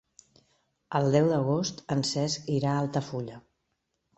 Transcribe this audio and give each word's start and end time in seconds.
El 0.99 1.09
deu 1.17 1.29
d'agost 1.33 1.83
en 1.97 2.03
Cesc 2.13 2.51
irà 2.57 2.73
a 2.73 2.81
Altafulla. 2.87 3.39